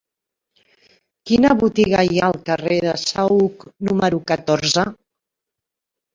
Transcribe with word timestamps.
Quina 1.31 1.51
botiga 1.63 2.01
hi 2.07 2.17
ha 2.21 2.31
al 2.33 2.39
carrer 2.47 2.81
del 2.87 2.99
Saüc 3.03 3.67
número 3.91 4.23
catorze? 4.35 4.89